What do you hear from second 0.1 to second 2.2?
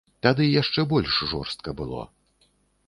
Тады яшчэ больш жорстка было.